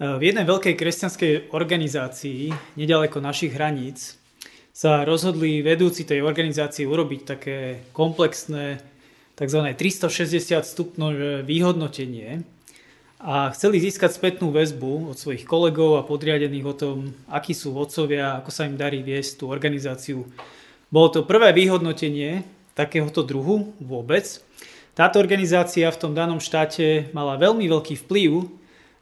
[0.00, 2.48] V jednej veľkej kresťanskej organizácii,
[2.80, 4.16] nedaleko našich hraníc,
[4.72, 8.80] sa rozhodli vedúci tej organizácie urobiť také komplexné
[9.36, 9.60] tzv.
[9.76, 12.40] 360 stupňové vyhodnotenie
[13.20, 16.96] a chceli získať spätnú väzbu od svojich kolegov a podriadených o tom,
[17.28, 20.24] akí sú vodcovia, ako sa im darí viesť tú organizáciu.
[20.88, 24.24] Bolo to prvé vyhodnotenie takéhoto druhu vôbec.
[24.96, 28.59] Táto organizácia v tom danom štáte mala veľmi veľký vplyv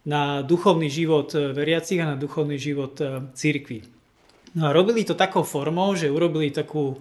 [0.08, 3.84] na duchovný život veriacich a na duchovný život e, církvy.
[4.56, 6.98] No a robili to takou formou, že urobili takú e,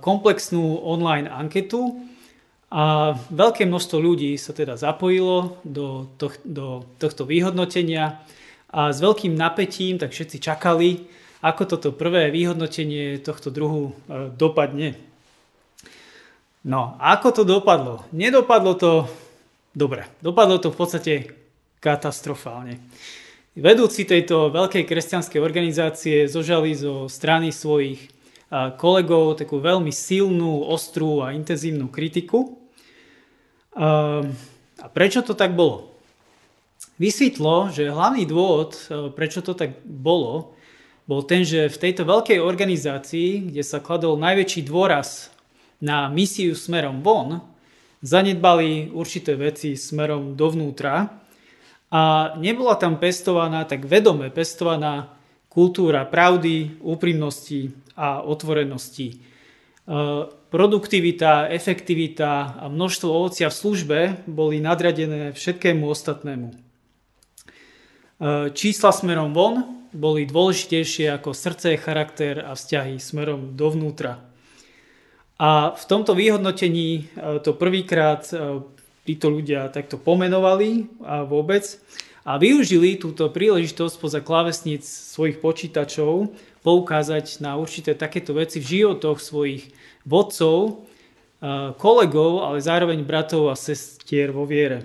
[0.00, 2.00] komplexnú online anketu,
[2.68, 8.20] a veľké množstvo ľudí sa teda zapojilo do, to, do tohto vyhodnotenia
[8.68, 11.08] a s veľkým napätím tak všetci čakali,
[11.40, 13.96] ako toto prvé vyhodnotenie tohto druhu
[14.36, 15.00] dopadne.
[16.68, 18.04] No, ako to dopadlo?
[18.12, 19.08] Nedopadlo to
[19.72, 20.04] dobre.
[20.20, 21.14] Dopadlo to v podstate
[21.78, 22.78] katastrofálne.
[23.58, 28.06] Vedúci tejto veľkej kresťanskej organizácie zožali zo strany svojich
[28.78, 32.58] kolegov takú veľmi silnú, ostrú a intenzívnu kritiku
[34.78, 35.90] a prečo to tak bolo?
[36.98, 40.54] Vysvetlo, že hlavný dôvod, e, prečo to tak bolo,
[41.06, 45.30] bol ten, že v tejto veľkej organizácii, kde sa kladol najväčší dôraz
[45.78, 47.38] na misiu smerom von,
[48.02, 51.06] zanedbali určité veci smerom dovnútra
[51.88, 55.16] a nebola tam pestovaná, tak vedome pestovaná
[55.48, 59.08] kultúra pravdy, úprimnosti a otvorenosti.
[59.08, 59.18] E,
[60.52, 66.48] produktivita, efektivita a množstvo ovocia v službe boli nadradené všetkému ostatnému.
[66.52, 66.56] E,
[68.52, 74.20] čísla smerom von boli dôležitejšie ako srdce, charakter a vzťahy smerom dovnútra.
[75.40, 77.02] A v tomto vyhodnotení e,
[77.40, 78.28] to prvýkrát
[79.08, 81.64] títo ľudia takto pomenovali a vôbec
[82.28, 86.28] a využili túto príležitosť poza klávesníc svojich počítačov
[86.60, 89.72] poukázať na určité takéto veci v životoch svojich
[90.04, 90.84] vodcov,
[91.80, 94.84] kolegov, ale zároveň bratov a sestier vo viere.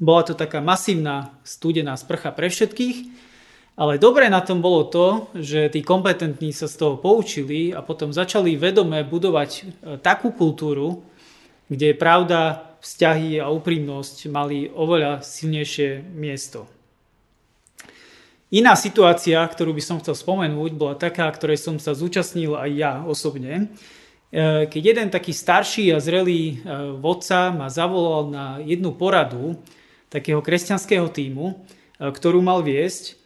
[0.00, 3.28] Bola to taká masívna studená sprcha pre všetkých,
[3.76, 8.16] ale dobre na tom bolo to, že tí kompetentní sa z toho poučili a potom
[8.16, 9.62] začali vedome budovať e,
[10.00, 11.04] takú kultúru,
[11.68, 16.66] kde pravda, vzťahy a úprimnosť mali oveľa silnejšie miesto.
[18.50, 22.92] Iná situácia, ktorú by som chcel spomenúť, bola taká, ktorej som sa zúčastnil aj ja
[23.06, 23.70] osobne.
[24.34, 29.54] E, keď jeden taký starší a zrelý e, vodca ma zavolal na jednu poradu
[30.10, 31.54] takého kresťanského týmu, e,
[32.10, 33.22] ktorú mal viesť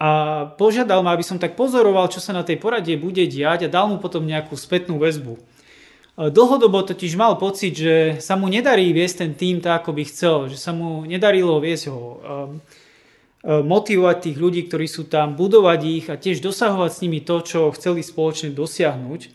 [0.00, 3.72] a požiadal ma, aby som tak pozoroval, čo sa na tej porade bude diať a
[3.72, 5.36] dal mu potom nejakú spätnú väzbu.
[6.20, 10.36] Dlhodobo totiž mal pocit, že sa mu nedarí viesť ten tým tak, ako by chcel,
[10.52, 12.20] že sa mu nedarilo viesť ho,
[13.40, 17.72] motivovať tých ľudí, ktorí sú tam, budovať ich a tiež dosahovať s nimi to, čo
[17.72, 19.32] chceli spoločne dosiahnuť.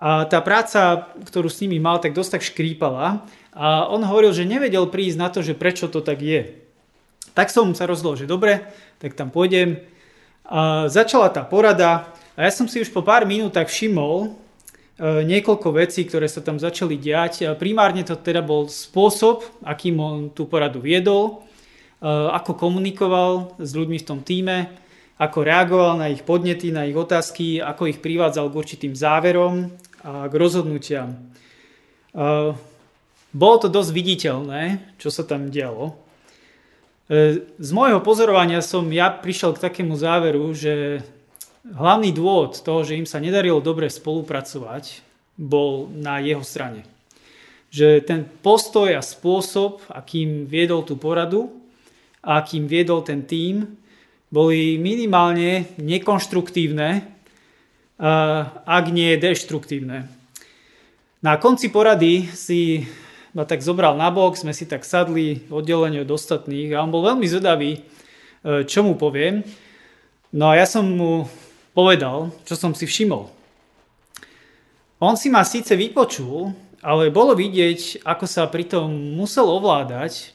[0.00, 3.28] A tá práca, ktorú s nimi mal, tak dosť tak škrípala.
[3.52, 6.56] A on hovoril, že nevedel prísť na to, že prečo to tak je.
[7.36, 8.64] Tak som sa rozhodol, že dobre,
[8.96, 9.84] tak tam pôjdem.
[10.48, 14.47] A začala tá porada a ja som si už po pár minútach všimol
[14.98, 17.46] niekoľko vecí, ktoré sa tam začali diať.
[17.46, 21.46] A primárne to teda bol spôsob, akým on tú poradu viedol,
[22.02, 24.74] e, ako komunikoval s ľuďmi v tom týme,
[25.18, 30.30] ako reagoval na ich podnety, na ich otázky, ako ich privádzal k určitým záverom, a
[30.30, 31.18] k rozhodnutiam.
[33.28, 34.62] Bolo to dosť viditeľné,
[34.96, 35.98] čo sa tam dialo.
[37.10, 41.04] E, z môjho pozorovania som ja prišiel k takému záveru, že
[41.64, 45.02] hlavný dôvod toho, že im sa nedarilo dobre spolupracovať,
[45.38, 46.86] bol na jeho strane.
[47.74, 51.50] Že ten postoj a spôsob, akým viedol tú poradu
[52.22, 53.78] a akým viedol ten tím,
[54.28, 57.18] boli minimálne nekonštruktívne
[57.98, 60.06] ak nie deštruktívne.
[61.18, 62.86] Na konci porady si
[63.34, 67.02] ma tak zobral na bok, sme si tak sadli oddelenie od ostatných a on bol
[67.02, 67.80] veľmi zvedavý, e,
[68.64, 69.42] čo mu poviem.
[70.30, 71.26] No a ja som mu
[71.78, 73.30] povedal, čo som si všimol.
[74.98, 76.50] On si ma síce vypočul,
[76.82, 80.34] ale bolo vidieť, ako sa pritom musel ovládať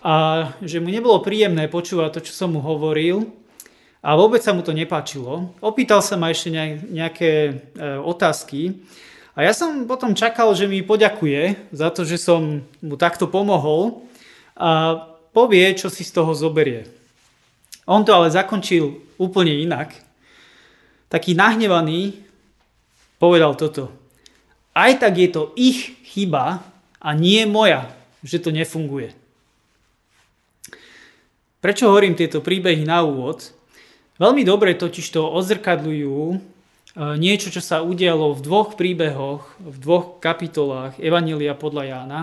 [0.00, 3.28] a že mu nebolo príjemné počúvať to, čo som mu hovoril
[4.00, 5.52] a vôbec sa mu to nepáčilo.
[5.60, 6.48] Opýtal sa ma ešte
[6.88, 7.52] nejaké e,
[8.00, 8.80] otázky
[9.36, 14.08] a ja som potom čakal, že mi poďakuje za to, že som mu takto pomohol
[14.56, 15.04] a
[15.36, 16.88] povie, čo si z toho zoberie.
[17.84, 20.05] On to ale zakončil úplne inak.
[21.06, 22.18] Taký nahnevaný
[23.22, 23.94] povedal toto.
[24.76, 26.60] Aj tak je to ich chyba
[27.00, 27.88] a nie moja,
[28.20, 29.14] že to nefunguje.
[31.62, 33.56] Prečo hovorím tieto príbehy na úvod?
[34.20, 36.36] Veľmi dobre totiž to odzrkadľujú e,
[37.20, 42.20] niečo, čo sa udialo v dvoch príbehoch, v dvoch kapitolách Evanília podľa Jána,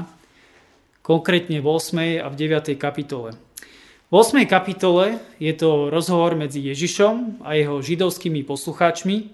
[1.06, 2.24] konkrétne v 8.
[2.24, 2.74] a v 9.
[2.80, 3.35] kapitole.
[4.13, 4.45] V 8.
[4.45, 9.33] kapitole je to rozhovor medzi Ježišom a jeho židovskými poslucháčmi,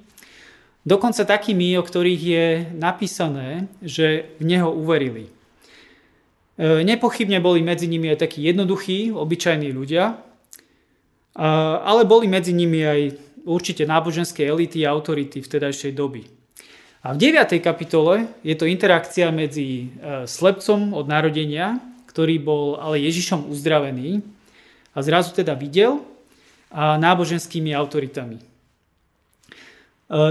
[0.87, 2.47] dokonca takými, o ktorých je
[2.79, 5.27] napísané, že v Neho uverili.
[5.27, 10.15] E, nepochybne boli medzi nimi aj takí jednoduchí, obyčajní ľudia,
[11.83, 16.23] ale boli medzi nimi aj určite náboženské elity a autority vtedajšej doby.
[17.03, 17.51] A v 9.
[17.59, 24.38] kapitole je to interakcia medzi e, slepcom od narodenia, ktorý bol ale Ježišom uzdravený
[24.93, 26.01] a zrazu teda videl,
[26.69, 28.37] a náboženskými autoritami.
[28.37, 28.43] E,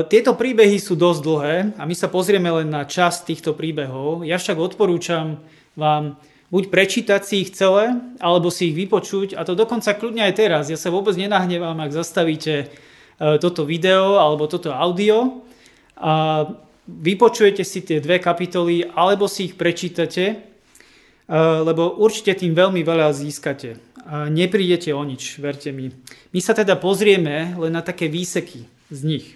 [0.07, 4.23] tieto príbehy sú dosť dlhé a my sa pozrieme len na čas týchto príbehov.
[4.23, 5.43] Ja však odporúčam
[5.75, 6.15] vám
[6.51, 10.65] buď prečítať si ich celé, alebo si ich vypočuť, a to dokonca kľudne aj teraz.
[10.73, 12.67] Ja sa vôbec nenahnevám, ak zastavíte e,
[13.43, 15.43] toto video alebo toto audio
[15.99, 16.47] a
[16.89, 20.37] vypočujete si tie dve kapitoly, alebo si ich prečítate, e,
[21.67, 23.88] lebo určite tým veľmi veľa získate.
[24.09, 25.93] Neprídete o nič, verte mi.
[26.33, 29.27] My sa teda pozrieme len na také výseky z nich.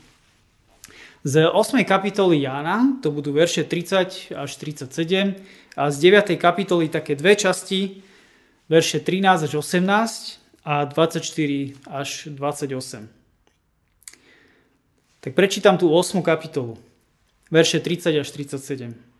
[1.22, 1.84] Z 8.
[1.84, 5.36] kapitoly Jána, to budú verše 30 až 37,
[5.76, 6.34] a z 9.
[6.40, 8.02] kapitoly také dve časti,
[8.66, 13.08] verše 13 až 18 a 24 až 28.
[15.20, 16.22] Tak prečítam tú 8.
[16.24, 16.80] kapitolu,
[17.52, 19.11] verše 30 až 37.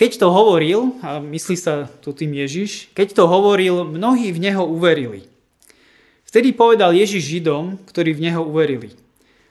[0.00, 4.64] Keď to hovoril, a myslí sa tu tým Ježiš, keď to hovoril, mnohí v Neho
[4.64, 5.28] uverili.
[6.24, 8.96] Vtedy povedal Ježiš Židom, ktorí v Neho uverili.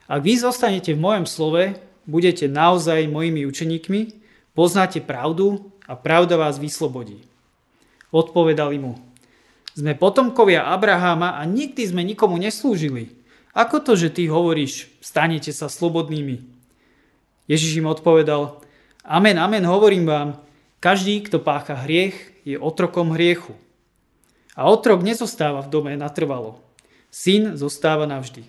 [0.10, 1.78] Ak vy zostanete v mojom slove,
[2.10, 4.18] budete naozaj mojimi učeníkmi,
[4.57, 7.22] poznáte pravdu a pravda vás vyslobodí.
[8.10, 8.98] Odpovedali mu,
[9.78, 13.13] sme potomkovia Abraháma a nikdy sme nikomu neslúžili.
[13.54, 16.42] Ako to, že ty hovoríš, stanete sa slobodnými?
[17.45, 18.66] Ježiš im odpovedal,
[19.04, 20.30] amen, amen, hovorím vám,
[20.80, 22.16] každý, kto pácha hriech,
[22.48, 23.54] je otrokom hriechu.
[24.56, 26.60] A otrok nezostáva v dome natrvalo.
[27.12, 28.44] Syn zostáva navždy.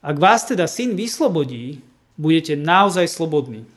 [0.00, 1.84] Ak vás teda syn vyslobodí,
[2.16, 3.68] budete naozaj slobodní.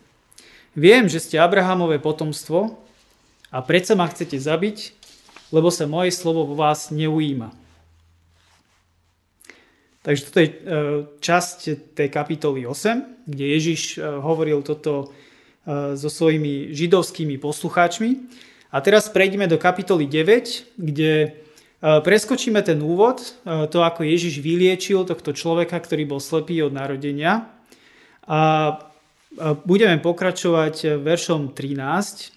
[0.74, 2.79] Viem, že ste Abrahamové potomstvo
[3.53, 4.95] a predsa ma chcete zabiť,
[5.53, 7.53] lebo sa moje slovo vo vás neujíma.
[10.03, 10.56] Takže toto je e,
[11.24, 11.57] časť
[11.95, 15.15] tej kapitoly 8, kde Ježiš e, hovoril toto
[15.95, 18.10] so svojimi židovskými poslucháčmi.
[18.74, 21.44] A teraz prejdeme do kapitoly 9, kde
[21.83, 26.71] E, preskočíme ten úvod, e, to ako Ježiš vyliečil tohto človeka, ktorý bol slepý od
[26.71, 27.51] narodenia.
[28.24, 28.80] A
[29.68, 32.31] budeme pokračovať veršom 13,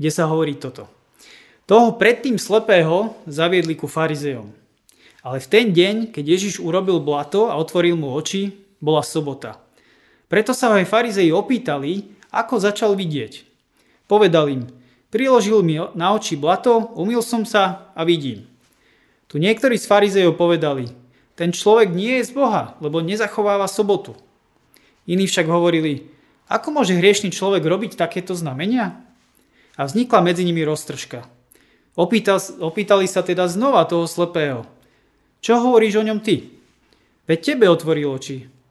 [0.00, 0.88] kde sa hovorí toto.
[1.68, 4.48] Toho predtým slepého zaviedli ku farizejom.
[5.20, 8.48] Ale v ten deň, keď Ježiš urobil blato a otvoril mu oči,
[8.80, 9.60] bola sobota.
[10.32, 13.44] Preto sa aj farizeji opýtali, ako začal vidieť.
[14.08, 14.64] Povedal im,
[15.12, 18.48] Priložil mi na oči blato, umil som sa a vidím.
[19.28, 20.88] Tu niektorí z farizejov povedali,
[21.36, 24.16] ten človek nie je z Boha, lebo nezachováva sobotu.
[25.04, 26.08] Iní však hovorili,
[26.48, 29.04] ako môže hriešný človek robiť takéto znamenia?
[29.76, 31.28] A vznikla medzi nimi roztržka.
[31.92, 34.64] Opýtal, opýtali sa teda znova toho slepého.
[35.44, 36.56] Čo hovoríš o ňom ty?
[37.28, 38.61] Veď tebe otvoril oči.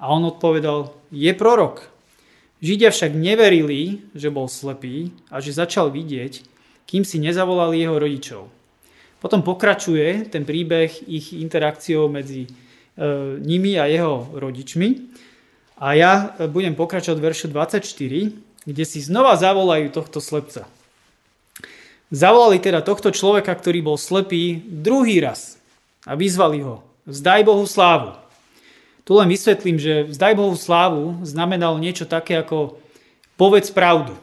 [0.00, 1.86] A on odpovedal, je prorok.
[2.64, 6.44] Židia však neverili, že bol slepý a že začal vidieť,
[6.88, 8.42] kým si nezavolali jeho rodičov.
[9.20, 12.50] Potom pokračuje ten príbeh ich interakciou medzi e,
[13.40, 14.88] nimi a jeho rodičmi.
[15.80, 16.12] A ja
[16.48, 20.68] budem pokračovať v veršu 24, kde si znova zavolajú tohto slepca.
[22.12, 25.56] Zavolali teda tohto človeka, ktorý bol slepý, druhý raz
[26.04, 26.84] a vyzvali ho.
[27.08, 28.18] Vzdaj Bohu slávu.
[29.10, 32.78] Tu len vysvetlím, že vzdaj Bohu slávu znamenalo niečo také ako
[33.34, 34.14] povedz pravdu.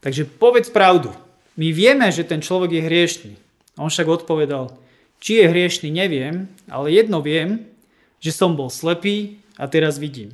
[0.00, 1.12] Takže povedz pravdu.
[1.52, 3.32] My vieme, že ten človek je hriešný.
[3.76, 4.72] On však odpovedal,
[5.20, 7.68] či je hriešný, neviem, ale jedno viem,
[8.24, 10.32] že som bol slepý a teraz vidím.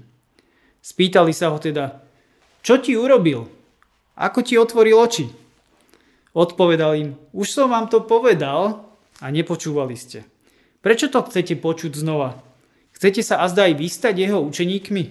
[0.78, 1.98] Spýtali sa ho teda,
[2.62, 3.50] čo ti urobil?
[4.14, 5.26] Ako ti otvoril oči?
[6.38, 8.86] Odpovedal im, už som vám to povedal
[9.18, 10.22] a nepočúvali ste.
[10.86, 12.46] Prečo to chcete počuť znova?
[12.96, 15.04] Chcete sa azda aj vystať jeho učeníkmi?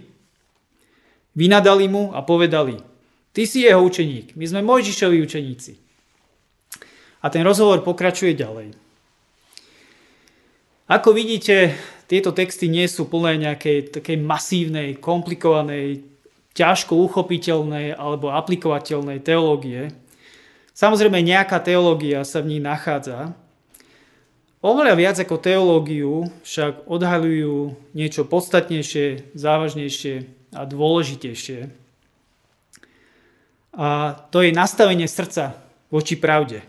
[1.37, 2.81] Vynadali mu a povedali,
[3.29, 5.73] ty si jeho učeník, my sme Mojžišovi učeníci.
[7.21, 8.73] A ten rozhovor pokračuje ďalej.
[10.85, 11.73] Ako vidíte,
[12.05, 16.05] tieto texty nie sú plné nejakej takej masívnej, komplikovanej,
[16.53, 19.91] ťažko uchopiteľnej alebo aplikovateľnej teológie.
[20.77, 23.33] Samozrejme nejaká teológia sa v ní nachádza.
[24.65, 30.25] Oveľa viac ako teológiu však odhalujú niečo podstatnejšie, závažnejšie
[30.57, 31.69] a dôležitejšie.
[33.77, 35.53] A to je nastavenie srdca
[35.93, 36.65] voči pravde.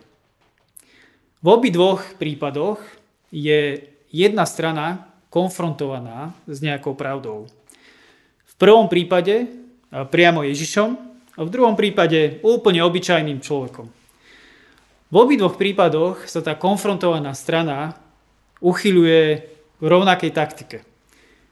[1.40, 2.84] V obi dvoch prípadoch
[3.32, 7.48] je jedna strana konfrontovaná s nejakou pravdou.
[8.44, 9.48] V prvom prípade
[9.88, 10.90] priamo Ježišom
[11.32, 13.95] a v druhom prípade úplne obyčajným človekom.
[15.06, 17.94] V obidvoch prípadoch sa tá konfrontovaná strana
[18.58, 19.22] uchyľuje
[19.78, 20.78] v rovnakej taktike.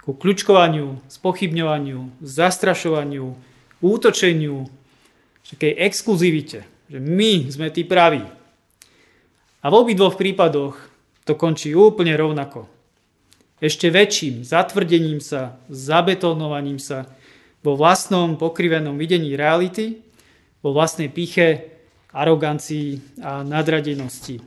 [0.02, 3.30] Ku kľučkovaniu, spochybňovaniu, zastrašovaniu,
[3.78, 4.66] útočeniu,
[5.46, 8.26] takej exkluzivite, že my sme tí praví.
[9.62, 10.74] A v obidvoch prípadoch
[11.22, 12.66] to končí úplne rovnako.
[13.62, 17.06] Ešte väčším zatvrdením sa, zabetonovaním sa
[17.62, 20.02] vo vlastnom pokrivenom videní reality,
[20.60, 21.73] vo vlastnej píche,
[22.14, 24.38] arogancii a nadradenosti.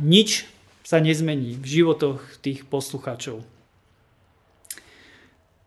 [0.00, 0.48] Nič
[0.80, 3.44] sa nezmení v životoch tých poslucháčov.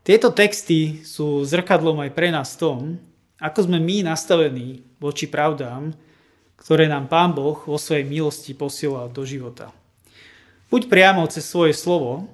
[0.02, 2.98] Tieto texty sú zrkadlom aj pre nás tom,
[3.38, 5.94] ako sme my nastavení voči pravdám,
[6.58, 9.70] ktoré nám Pán Boh vo svojej milosti posielal do života.
[10.74, 12.26] Buď priamo cez svoje slovo,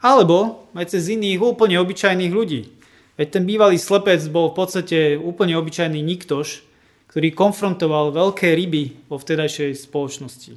[0.00, 2.72] alebo aj cez iných úplne obyčajných ľudí.
[3.20, 6.64] Veď ten bývalý slepec bol v podstate úplne obyčajný niktož,
[7.10, 10.54] ktorý konfrontoval veľké ryby vo vtedajšej spoločnosti.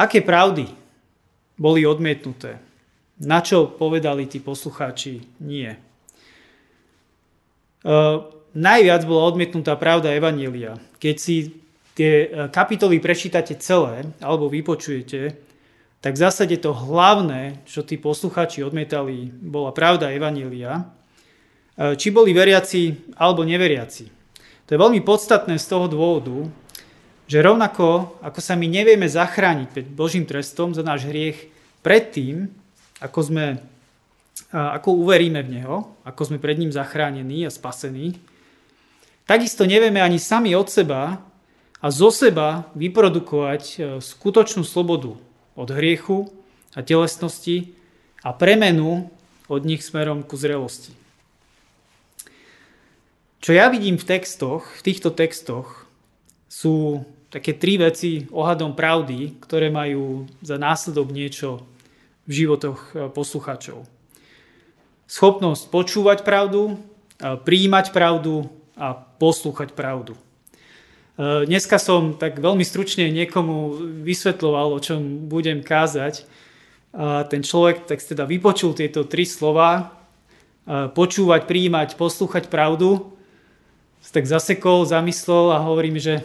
[0.00, 0.64] Aké pravdy
[1.60, 2.56] boli odmietnuté?
[3.20, 5.68] Na čo povedali tí poslucháči nie?
[7.84, 8.24] Uh,
[8.56, 10.80] najviac bola odmietnutá pravda Evanielia.
[10.96, 11.52] Keď si
[11.98, 15.34] tie e, kapitoly prečítate celé alebo vypočujete,
[15.98, 20.86] tak v zásade to hlavné, čo tí posluchači odmietali, bola pravda Evanília.
[21.78, 24.17] Uh, či boli veriaci alebo neveriaci.
[24.68, 26.44] To je veľmi podstatné z toho dôvodu,
[27.24, 31.48] že rovnako ako sa my nevieme zachrániť pred Božím trestom za náš hriech
[31.80, 32.52] predtým,
[33.00, 33.46] ako sme
[34.52, 35.76] ako uveríme v Neho,
[36.08, 38.16] ako sme pred ním zachránení a spasení,
[39.28, 41.20] takisto nevieme ani sami od seba
[41.78, 45.14] a zo seba vyprodukovať e, skutočnú slobodu
[45.52, 46.32] od hriechu
[46.72, 47.76] a telesnosti
[48.24, 49.12] a premenu
[49.52, 50.97] od nich smerom ku zrelosti.
[53.38, 55.86] Čo ja vidím v textoch, v týchto textoch,
[56.48, 61.62] sú také tri veci ohľadom pravdy, ktoré majú za následok niečo
[62.24, 63.98] v životoch e, poslucháčov
[65.08, 66.76] schopnosť počúvať pravdu,
[67.18, 70.14] prijímať pravdu a poslúchať pravdu.
[70.14, 70.20] E,
[71.48, 76.28] dneska som tak veľmi stručne niekomu vysvetloval, o čom budem kázať.
[77.28, 79.92] Ten človek tak teda vypočul tieto tri slova,
[80.96, 83.12] počúvať, prijímať, poslúchať pravdu,
[84.02, 86.24] tak zasekol, zamyslel a hovorí mi, že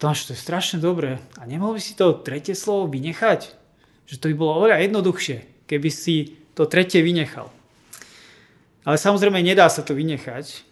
[0.00, 1.20] Tomáš, to je strašne dobré.
[1.36, 3.52] A nemohol by si to tretie slovo vynechať?
[4.08, 7.52] Že to by bolo oveľa jednoduchšie, keby si to tretie vynechal.
[8.88, 10.64] Ale samozrejme nedá sa to vynechať.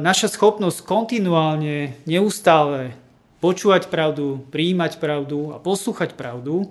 [0.00, 2.96] Naša schopnosť kontinuálne, neustále
[3.44, 6.64] počúvať pravdu, prijímať pravdu a poslúchať pravdu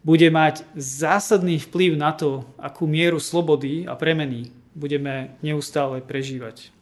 [0.00, 6.72] bude mať zásadný vplyv na to, akú mieru slobody a premeny budeme neustále prežívať.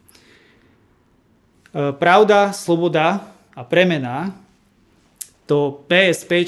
[1.74, 4.34] Pravda, sloboda a premena,
[5.46, 6.46] to PSP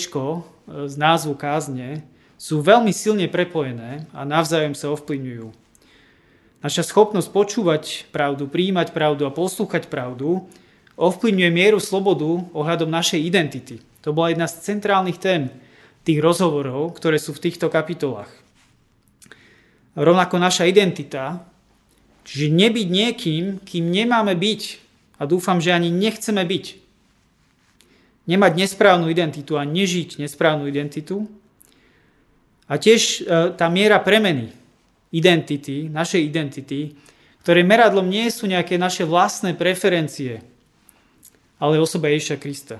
[0.66, 2.02] z názvu kázne,
[2.34, 5.54] sú veľmi silne prepojené a navzájom sa ovplyvňujú.
[6.62, 10.46] Naša schopnosť počúvať pravdu, prijímať pravdu a poslúchať pravdu
[10.98, 13.78] ovplyvňuje mieru slobodu ohľadom našej identity.
[14.02, 15.54] To bola jedna z centrálnych tém
[16.02, 18.41] tých rozhovorov, ktoré sú v týchto kapitolách.
[19.92, 21.44] Rovnako naša identita,
[22.24, 24.62] čiže nebyť niekým, kým nemáme byť
[25.20, 26.64] a dúfam, že ani nechceme byť.
[28.26, 31.28] Nemať nesprávnu identitu a nežiť nesprávnu identitu,
[32.72, 34.48] a tiež e, tá miera premeny
[35.12, 36.96] identity, našej identity,
[37.44, 40.40] ktoré meradlom nie sú nejaké naše vlastné preferencie,
[41.60, 42.76] ale osoba Ježiša Krista.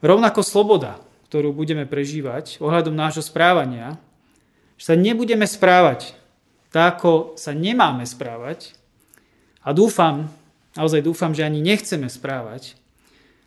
[0.00, 0.96] Rovnako sloboda,
[1.28, 4.00] ktorú budeme prežívať ohľadom nášho správania,
[4.78, 6.14] že sa nebudeme správať
[6.72, 8.76] tak, ako sa nemáme správať
[9.66, 10.30] a dúfam,
[10.78, 12.78] naozaj dúfam, že ani nechceme správať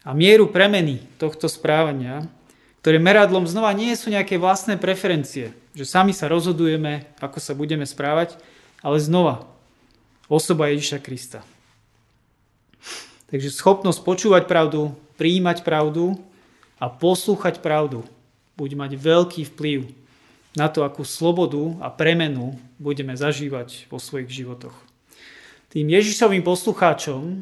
[0.06, 2.30] a mieru premeny tohto správania
[2.82, 7.86] ktoré meradlom znova nie sú nejaké vlastné preferencie, že sami sa rozhodujeme, ako sa budeme
[7.86, 8.42] správať,
[8.82, 9.46] ale znova
[10.26, 11.46] osoba Ježiša Krista.
[13.30, 16.18] Takže schopnosť počúvať pravdu, prijímať pravdu
[16.82, 18.02] a poslúchať pravdu
[18.58, 19.94] bude mať veľký vplyv
[20.56, 24.76] na to, akú slobodu a premenu budeme zažívať vo svojich životoch.
[25.72, 27.40] tým Ježišovým poslucháčom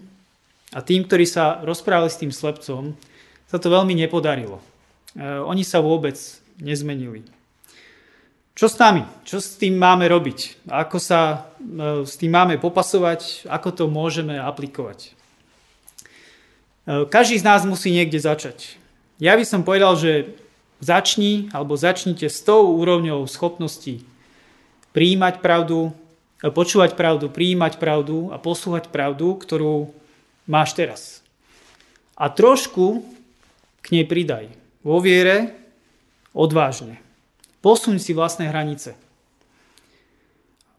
[0.69, 2.93] a tým, ktorí sa rozprávali s tým slepcom,
[3.49, 4.61] sa to veľmi nepodarilo.
[4.61, 4.63] E,
[5.41, 6.13] oni sa vôbec
[6.61, 7.25] nezmenili.
[8.53, 9.07] Čo s nami?
[9.25, 10.69] Čo s tým máme robiť?
[10.69, 13.49] Ako sa e, s tým máme popasovať?
[13.49, 15.09] Ako to môžeme aplikovať?
[16.85, 18.77] E, každý z nás musí niekde začať.
[19.17, 20.37] Ja by som povedal, že
[20.79, 24.03] začni alebo začnite s tou úrovňou schopností
[24.91, 25.93] príjmať pravdu,
[26.41, 29.93] počúvať pravdu, príjmať pravdu a poslúhať pravdu, ktorú
[30.49, 31.01] máš teraz.
[32.17, 33.05] A trošku
[33.79, 34.51] k nej pridaj.
[34.83, 35.55] Vo viere,
[36.31, 36.99] odvážne.
[37.59, 38.95] Posuň si vlastné hranice.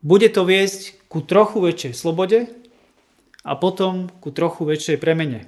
[0.00, 2.48] Bude to viesť ku trochu väčšej slobode
[3.44, 5.44] a potom ku trochu väčšej premene.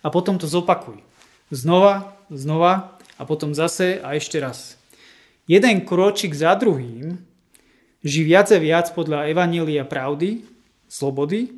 [0.00, 1.00] A potom to zopakuj.
[1.52, 4.78] Znova, znova a potom zase a ešte raz.
[5.44, 7.20] Jeden kročik za druhým
[8.00, 10.44] ži viac a viac podľa Evanília pravdy,
[10.88, 11.52] slobody.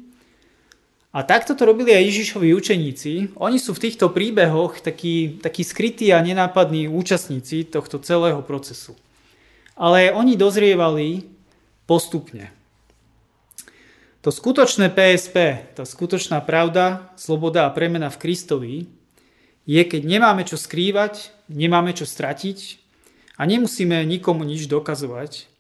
[1.17, 3.41] A takto to robili aj Ježišovi učeníci.
[3.41, 8.93] Oni sú v týchto príbehoch takí, takí skrytí a nenápadní účastníci tohto celého procesu.
[9.77, 11.25] Ale oni dozrievali
[11.89, 12.53] postupne.
[14.27, 18.75] To skutočné PSP, tá skutočná pravda, sloboda a premena v Kristovi
[19.63, 22.83] je, keď nemáme čo skrývať, nemáme čo stratiť
[23.39, 25.57] a nemusíme nikomu nič dokazovať,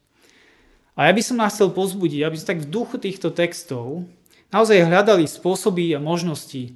[0.96, 4.08] a ja by som nás chcel pozbudiť, aby sme tak v duchu týchto textov
[4.48, 6.72] naozaj hľadali spôsoby a možnosti,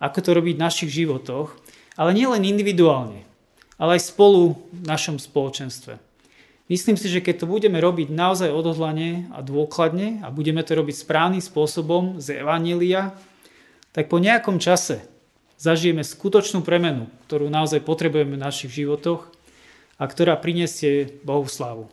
[0.00, 1.52] ako to robiť v našich životoch,
[1.92, 3.28] ale nielen individuálne,
[3.76, 6.00] ale aj spolu v našom spoločenstve.
[6.72, 11.04] Myslím si, že keď to budeme robiť naozaj odhodlane a dôkladne a budeme to robiť
[11.04, 13.12] správnym spôsobom z Evanília,
[13.92, 15.04] tak po nejakom čase
[15.58, 19.28] zažijeme skutočnú premenu, ktorú naozaj potrebujeme v našich životoch
[19.98, 21.90] a ktorá prinesie Bohu slávu.